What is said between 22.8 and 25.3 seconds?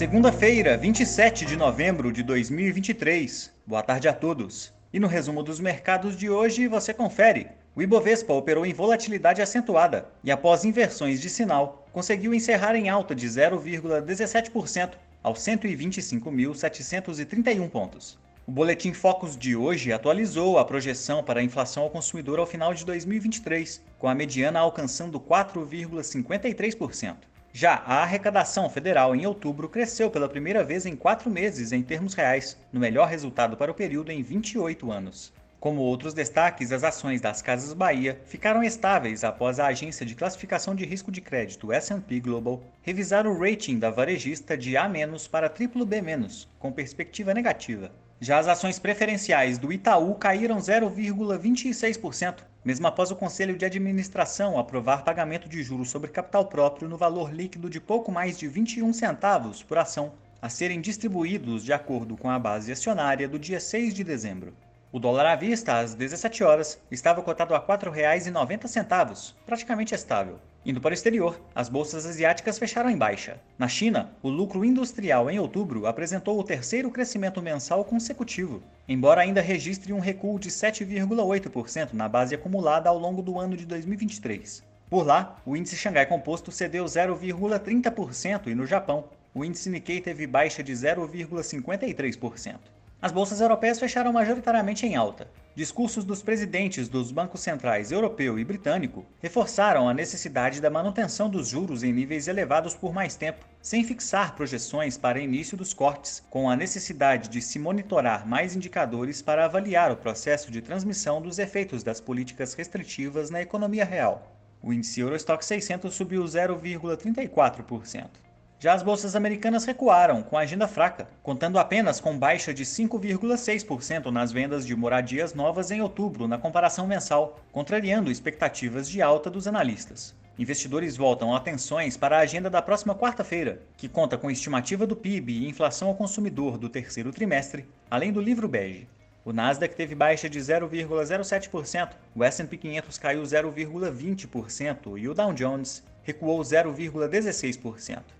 2023, com a mediana alcançando